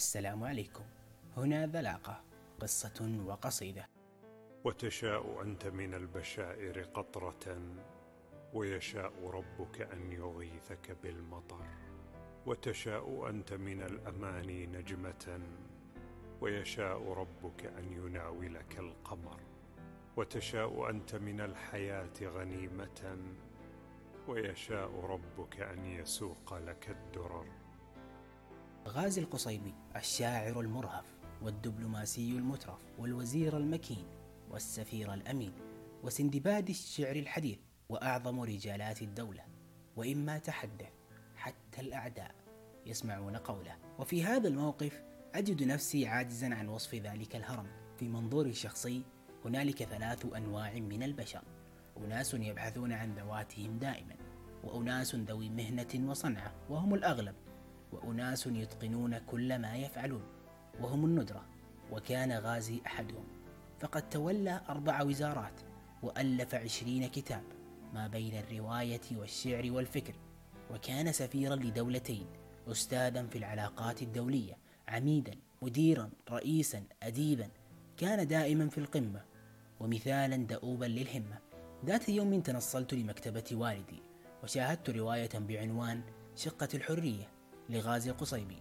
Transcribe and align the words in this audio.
السلام 0.00 0.44
عليكم. 0.44 0.84
هنا 1.36 1.66
ذلاقة 1.66 2.22
قصة 2.60 3.24
وقصيدة. 3.26 3.88
وتشاء 4.64 5.42
أنت 5.42 5.66
من 5.66 5.94
البشائر 5.94 6.82
قطرة 6.82 7.62
ويشاء 8.54 9.12
ربك 9.24 9.80
أن 9.80 10.12
يغيثك 10.12 10.96
بالمطر. 11.02 11.66
وتشاء 12.46 13.28
أنت 13.28 13.52
من 13.52 13.82
الأماني 13.82 14.66
نجمة 14.66 15.40
ويشاء 16.40 17.12
ربك 17.12 17.66
أن 17.66 17.92
يناولك 17.92 18.78
القمر. 18.78 19.40
وتشاء 20.16 20.90
أنت 20.90 21.14
من 21.14 21.40
الحياة 21.40 22.16
غنيمة 22.22 23.18
ويشاء 24.28 25.00
ربك 25.00 25.60
أن 25.60 25.86
يسوق 25.86 26.58
لك 26.58 26.90
الدرر. 26.90 27.46
غازي 28.88 29.20
القصيبي 29.20 29.74
الشاعر 29.96 30.60
المرهف 30.60 31.04
والدبلوماسي 31.42 32.30
المترف 32.30 32.78
والوزير 32.98 33.56
المكين 33.56 34.04
والسفير 34.50 35.14
الأمين 35.14 35.52
وسندباد 36.02 36.68
الشعر 36.68 37.16
الحديث 37.16 37.58
وأعظم 37.88 38.40
رجالات 38.40 39.02
الدولة. 39.02 39.42
وإما 39.96 40.38
تحدث 40.38 40.92
حتى 41.36 41.80
الأعداء 41.80 42.34
يسمعون 42.86 43.36
قوله. 43.36 43.76
وفي 43.98 44.24
هذا 44.24 44.48
الموقف 44.48 45.02
أجد 45.34 45.62
نفسي 45.62 46.06
عاجزا 46.06 46.54
عن 46.54 46.68
وصف 46.68 46.94
ذلك 46.94 47.36
الهرم. 47.36 47.66
في 47.98 48.08
منظوري 48.08 48.50
الشخصي 48.50 49.02
هنالك 49.44 49.82
ثلاث 49.82 50.26
أنواع 50.36 50.74
من 50.74 51.02
البشر. 51.02 51.42
أناس 51.96 52.34
يبحثون 52.34 52.92
عن 52.92 53.14
ذواتهم 53.14 53.78
دائما 53.78 54.16
وأناس 54.64 55.14
ذوي 55.14 55.48
مهنة 55.48 56.10
وصنعة 56.10 56.54
وهم 56.70 56.94
الأغلب 56.94 57.34
وأناس 57.92 58.46
يتقنون 58.46 59.18
كل 59.18 59.58
ما 59.58 59.76
يفعلون 59.76 60.22
وهم 60.80 61.04
الندرة 61.04 61.44
وكان 61.90 62.32
غازي 62.32 62.80
أحدهم. 62.86 63.24
فقد 63.80 64.08
تولى 64.08 64.60
أربع 64.68 65.02
وزارات 65.02 65.60
وألف 66.02 66.54
عشرين 66.54 67.06
كتاب 67.06 67.42
ما 67.94 68.06
بين 68.06 68.38
الرواية 68.38 69.00
والشعر 69.16 69.70
والفكر 69.70 70.14
وكان 70.70 71.12
سفيرا 71.12 71.56
لدولتين 71.56 72.26
أستاذا 72.68 73.26
في 73.26 73.38
العلاقات 73.38 74.02
الدولية 74.02 74.56
عميدا 74.88 75.34
مديرا 75.62 76.10
رئيسا 76.30 76.82
أديبا. 77.02 77.48
كان 77.96 78.26
دائما 78.26 78.68
في 78.68 78.78
القمة 78.78 79.24
ومثالا 79.80 80.36
دؤوبا 80.36 80.84
للهمة. 80.84 81.38
ذات 81.84 82.08
يوم 82.08 82.40
تنصلت 82.40 82.94
لمكتبة 82.94 83.44
والدي 83.52 84.02
وشاهدت 84.42 84.90
رواية 84.90 85.30
بعنوان 85.34 86.02
شقة 86.36 86.68
الحرية. 86.74 87.28
لغازي 87.70 88.10
القصيبي 88.10 88.58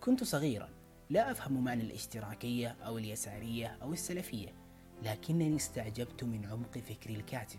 كنت 0.00 0.24
صغيرا 0.24 0.68
لا 1.10 1.30
أفهم 1.30 1.64
معنى 1.64 1.82
الاشتراكية 1.82 2.76
أو 2.86 2.98
اليسارية 2.98 3.78
أو 3.82 3.92
السلفية 3.92 4.54
لكنني 5.02 5.56
استعجبت 5.56 6.24
من 6.24 6.46
عمق 6.46 6.78
فكر 6.78 7.10
الكاتب 7.10 7.58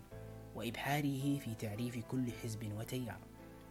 وإبحاره 0.54 1.38
في 1.38 1.54
تعريف 1.58 1.98
كل 1.98 2.32
حزب 2.32 2.72
وتيار 2.78 3.20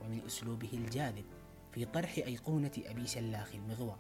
ومن 0.02 0.22
أسلوبه 0.26 0.70
الجاذب 0.74 1.26
في 1.72 1.86
طرح 1.86 2.18
أيقونة 2.18 2.72
أبي 2.78 3.08
شلاخ 3.08 3.56
المغوار. 3.56 4.00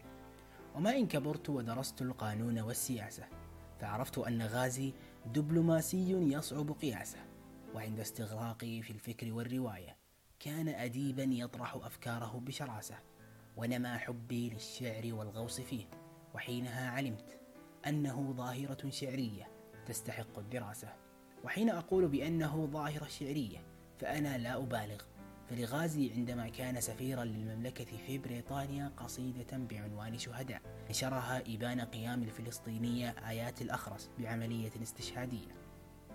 وما 0.75 0.97
إن 0.97 1.07
كبرت 1.07 1.49
ودرست 1.49 2.01
القانون 2.01 2.59
والسياسة 2.59 3.23
فعرفت 3.79 4.17
أن 4.17 4.41
غازي 4.41 4.93
دبلوماسي 5.25 6.11
يصعب 6.11 6.71
قياسه 6.71 7.19
وعند 7.75 7.99
استغراقي 7.99 8.81
في 8.81 8.91
الفكر 8.91 9.33
والرواية 9.33 9.97
كان 10.39 10.67
أديبا 10.67 11.23
يطرح 11.23 11.75
أفكاره 11.75 12.41
بشراسة. 12.45 13.10
ونما 13.57 13.97
حبي 13.97 14.49
للشعر 14.49 15.13
والغوص 15.13 15.61
فيه 15.61 15.85
وحينها 16.33 16.91
علمت 16.91 17.39
أنه 17.87 18.33
ظاهرة 18.37 18.89
شعرية 18.89 19.47
تستحق 19.85 20.39
الدراسة. 20.39 20.93
وحين 21.43 21.69
أقول 21.69 22.07
بأنه 22.07 22.65
ظاهرة 22.65 23.07
شعرية 23.07 23.63
فأنا 23.99 24.37
لا 24.37 24.57
أبالغ. 24.57 25.01
فلغازي 25.49 26.13
عندما 26.13 26.49
كان 26.49 26.81
سفيرا 26.81 27.23
للمملكة 27.23 27.97
في 27.97 28.17
بريطانيا 28.17 28.91
قصيدة 28.97 29.57
بعنوان 29.57 30.17
شهداء 30.17 30.61
نشرها 30.89 31.43
إبان 31.55 31.81
قيام 31.81 32.23
الفلسطينية 32.23 33.09
آيات 33.09 33.61
الأخرس 33.61 34.09
بعملية 34.19 34.71
استشهادية. 34.81 35.55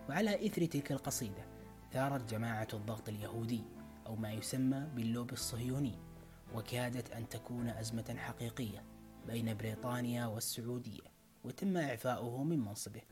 وعلى 0.09 0.47
إثر 0.47 0.67
تلك 0.67 0.93
القصيدة 0.93 1.47
ثارت 1.93 2.31
جماعة 2.31 2.69
الضغط 2.75 3.09
اليهودي 3.09 3.63
أو 4.07 4.17
ما 4.17 4.33
يسمى 4.33 4.87
باللوب 4.95 5.33
الصهيوني. 5.33 6.06
وكادت 6.57 7.11
أن 7.11 7.29
تكون 7.29 7.69
أزمة 7.69 8.15
حقيقية 8.19 8.85
بين 9.27 9.57
بريطانيا 9.57 10.27
والسعودية 10.27 11.01
وتم 11.45 11.77
إعفاؤه 11.77 12.45
من 12.45 12.59
منصبه 12.59 13.03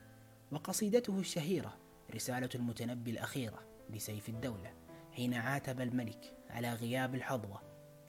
وقصيدته 0.52 1.18
الشهيرة 1.18 1.78
رسالة 2.14 2.48
المتنبي 2.54 3.10
الأخيرة 3.10 3.62
لسيف 3.90 4.28
الدولة 4.28 4.72
حين 5.12 5.34
عاتب 5.34 5.80
الملك 5.80 6.34
على 6.50 6.72
غياب 6.72 7.14
الحظوة 7.14 7.60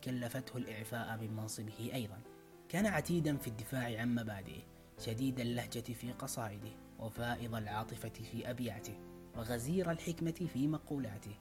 كلفته 0.04 0.58
الإعفاء 0.58 1.18
من 1.18 1.36
منصبه 1.36 1.90
أيضا. 1.94 2.22
كان 2.70 2.86
عتيدا 2.86 3.38
في 3.38 3.48
الدفاع 3.48 4.00
عن 4.00 4.16
مبادئه 4.16 4.62
شديد 5.00 5.40
اللهجة 5.40 5.94
في 5.94 6.12
قصائده 6.12 6.72
وفائض 7.00 7.56
العاطفة 7.56 8.10
في 8.10 8.50
أبياته 8.50 8.98
وغزير 9.38 9.92
الحكمة 9.92 10.48
في 10.54 10.68
مقولاته 10.68 11.36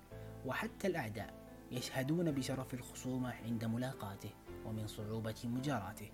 وحتى 0.47 0.87
الأعداء 0.87 1.44
يشهدون 1.75 2.31
بشرف 2.31 2.75
الخصومة 2.75 3.31
عند 3.31 3.65
ملاقاته 3.65 4.31
ومن 4.65 4.87
صعوبة 4.87 5.35
مجاراته. 5.45 6.11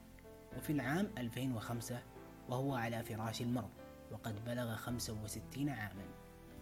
وفي 0.57 0.73
العام 0.73 1.11
2005 1.19 2.03
وهو 2.49 2.75
على 2.75 3.03
فراش 3.03 3.43
المرض 3.43 3.71
وقد 4.13 4.45
بلغ 4.45 4.77
65 4.77 5.69
عاما. 5.69 6.05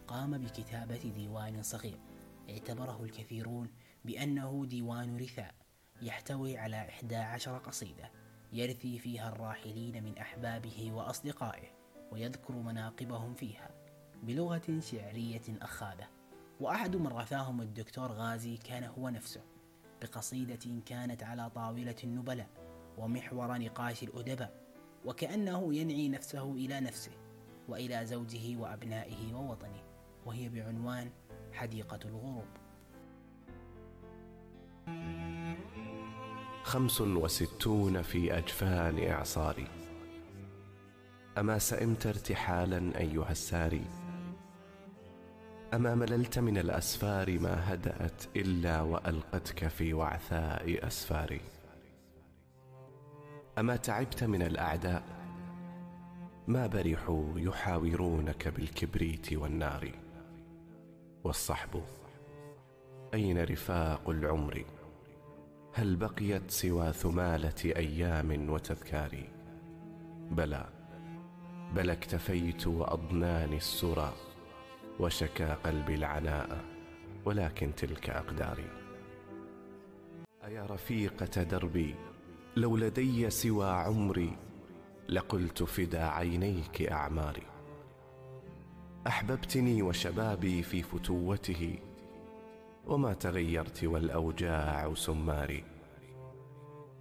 قام 0.06 0.38
بكتابة 0.38 1.12
ديوان 1.16 1.62
صغير 1.62 1.98
اعتبره 2.50 3.03
الكثيرون 3.04 3.70
بأنه 4.04 4.66
ديوان 4.66 5.16
رثاء 5.16 5.54
يحتوي 6.03 6.58
على 6.58 6.76
11 6.76 7.58
قصيدة 7.58 8.10
يرثي 8.53 8.98
فيها 8.98 9.28
الراحلين 9.28 10.04
من 10.04 10.19
أحبابه 10.19 10.92
وأصدقائه 10.92 11.69
ويذكر 12.12 12.54
مناقبهم 12.54 13.34
فيها 13.34 13.70
بلغة 14.22 14.81
شعرية 14.81 15.42
أخاذة. 15.62 16.17
وأحد 16.60 16.96
من 16.96 17.06
رثاهم 17.06 17.60
الدكتور 17.60 18.12
غازي 18.12 18.56
كان 18.56 18.84
هو 18.84 19.08
نفسه 19.08 19.41
بقصيدة 20.02 20.82
كانت 20.86 21.22
على 21.22 21.50
طاولة 21.50 21.96
النبلاء 22.04 22.48
ومحور 22.98 23.58
نقاش 23.58 24.02
الأدباء 24.02 24.52
وكأنه 25.04 25.74
ينعي 25.74 26.08
نفسه 26.08 26.52
إلى 26.52 26.80
نفسه 26.80 27.12
وإلى 27.69 28.06
زوجه 28.06 28.56
وأبنائه 28.56 29.34
ووطنه 29.34 29.82
وهي 30.26 30.48
بعنوان 30.48 31.10
حديقة 31.52 31.98
الغروب. 32.04 32.48
خمس 36.62 37.00
وستون 37.00 38.02
في 38.02 38.38
أجفان 38.38 39.10
إعصاري. 39.10 39.66
أما 41.38 41.58
سئمت 41.58 42.06
ارتحالا 42.06 42.98
أيها 42.98 43.30
الساري؟ 43.30 44.07
أما 45.74 45.94
مللت 45.94 46.38
من 46.38 46.58
الأسفار 46.58 47.38
ما 47.38 47.74
هدأت 47.74 48.22
إلا 48.36 48.80
وألقتك 48.80 49.68
في 49.68 49.94
وعثاء 49.94 50.86
أسفاري. 50.86 51.40
أما 53.58 53.76
تعبت 53.76 54.24
من 54.24 54.42
الأعداء 54.42 55.02
ما 56.46 56.66
برحوا 56.66 57.24
يحاورونك 57.36 58.48
بالكبريت 58.48 59.32
والنار؟ 59.32 59.90
والصحب 61.24 61.82
أين 63.14 63.44
رفاق 63.44 64.10
العمر؟ 64.10 64.64
هل 65.74 65.96
بقيت 65.96 66.50
سوى 66.50 66.92
ثمالة 66.92 67.64
أيام 67.64 68.50
وتذكار؟ 68.50 69.22
بلى 70.31 70.69
بل 71.75 71.90
اكتفيت 71.90 72.66
وأضناني 72.66 73.56
السرى. 73.56 74.27
وشكى 75.00 75.56
قلبي 75.64 75.94
العناء 75.94 76.64
ولكن 77.24 77.74
تلك 77.74 78.10
أقداري. 78.10 78.70
أيا 80.44 80.66
رفيقة 80.66 81.42
دربي 81.42 81.94
لو 82.56 82.76
لدي 82.76 83.30
سوى 83.30 83.70
عمري 83.70 84.36
لقلت 85.08 85.62
فدا 85.62 86.04
عينيك 86.04 86.82
أعماري. 86.82 87.46
أحببتني 89.06 89.82
وشبابي 89.82 90.62
في 90.62 90.82
فتوته 90.82 91.78
وما 92.86 93.12
تغيرت 93.12 93.84
والأوجاع 93.84 94.94
سماري. 94.94 95.64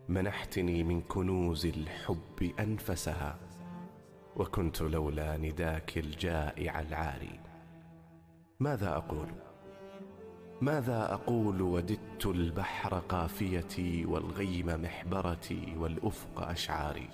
منحتني 0.10 0.84
من 0.84 1.02
كنوز 1.02 1.66
الحب 1.66 2.54
أنفسها 2.60 3.40
وكنت 4.36 4.82
لولا 4.82 5.38
نداك 5.38 5.98
الجائع 5.98 6.80
العاري. 6.80 7.47
ماذا 8.60 8.98
أقول؟ 8.98 9.28
ماذا 10.62 11.14
أقول 11.14 11.62
وددت 11.62 12.26
البحر 12.26 13.00
قافيتي 13.00 14.06
والغيم 14.06 14.66
محبرتي 14.66 15.76
والأفق 15.78 16.42
أشعاري؟ 16.42 17.10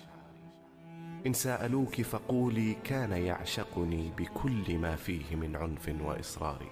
إن 1.27 1.33
سألوك 1.33 2.01
فقولي 2.01 2.73
كان 2.73 3.11
يعشقني 3.11 4.11
بكل 4.17 4.77
ما 4.77 4.95
فيه 4.95 5.35
من 5.35 5.55
عنف 5.55 5.95
وإصرار. 6.01 6.71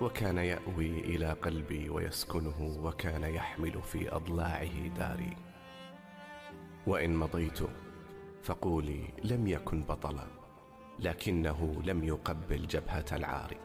وكان 0.00 0.38
يأوي 0.38 1.00
إلى 1.00 1.32
قلبي 1.32 1.90
ويسكنه 1.90 2.78
وكان 2.82 3.22
يحمل 3.22 3.82
في 3.82 4.14
أضلاعه 4.14 4.88
داري. 4.98 5.36
وإن 6.86 7.16
مضيت 7.16 7.58
فقولي 8.42 9.04
لم 9.24 9.46
يكن 9.46 9.82
بطلا. 9.82 10.43
لكنه 10.98 11.82
لم 11.84 12.04
يقبل 12.04 12.66
جبهة 12.66 13.04
العار. 13.12 13.56